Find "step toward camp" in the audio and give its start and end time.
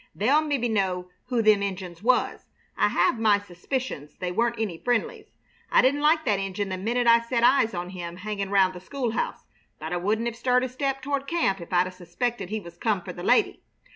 10.69-11.61